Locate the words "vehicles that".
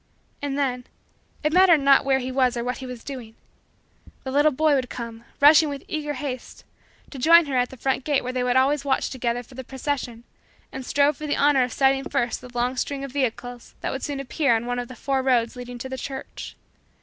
13.11-13.91